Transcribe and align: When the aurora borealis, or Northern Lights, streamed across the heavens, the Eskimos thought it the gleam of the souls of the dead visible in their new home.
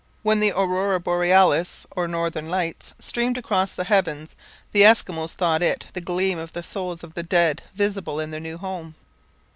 When 0.23 0.39
the 0.39 0.49
aurora 0.51 0.99
borealis, 0.99 1.85
or 1.91 2.07
Northern 2.07 2.49
Lights, 2.49 2.95
streamed 2.97 3.37
across 3.37 3.75
the 3.75 3.83
heavens, 3.83 4.35
the 4.71 4.81
Eskimos 4.81 5.33
thought 5.33 5.61
it 5.61 5.85
the 5.93 6.01
gleam 6.01 6.39
of 6.39 6.53
the 6.53 6.63
souls 6.63 7.03
of 7.03 7.13
the 7.13 7.21
dead 7.21 7.61
visible 7.75 8.19
in 8.19 8.31
their 8.31 8.39
new 8.39 8.57
home. 8.57 8.95